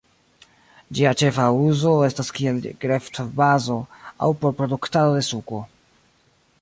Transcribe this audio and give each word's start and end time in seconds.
Ĝia 0.99 1.09
ĉefa 1.21 1.43
uzo 1.65 1.91
estas 2.07 2.31
kiel 2.37 2.57
gretfbazo 2.85 3.77
aŭ 4.25 4.31
por 4.43 4.59
produktado 4.63 5.15
de 5.21 5.23
suko. 5.33 5.61